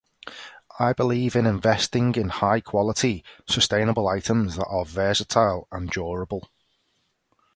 [0.79, 6.49] I believe in investing in high-quality, sustainable items that are versatile and durable.